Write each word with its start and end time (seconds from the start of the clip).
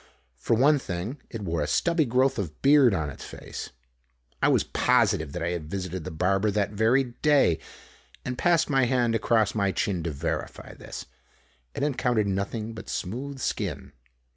For 0.35 0.55
one 0.55 0.79
thing 0.79 1.21
it 1.29 1.43
wore 1.43 1.61
a 1.61 1.67
stubby 1.67 2.05
growth 2.05 2.39
of 2.39 2.59
beard 2.63 2.91
on 2.91 3.11
its 3.11 3.23
face. 3.23 3.69
I 4.41 4.47
was 4.47 4.63
positive 4.63 5.31
that 5.33 5.43
I 5.43 5.49
had 5.51 5.69
visited 5.69 6.05
the 6.05 6.09
barber 6.09 6.49
that 6.49 6.71
very 6.71 7.03
day 7.03 7.59
and 8.25 8.35
passed 8.35 8.67
my 8.67 8.85
hand 8.85 9.13
across 9.13 9.53
my 9.53 9.71
chin 9.71 10.01
to 10.01 10.09
verify 10.09 10.73
this. 10.73 11.05
It 11.75 11.83
encountered 11.83 12.25
nothing 12.25 12.73
but 12.73 12.89
smooth 12.89 13.37
skin. 13.37 13.91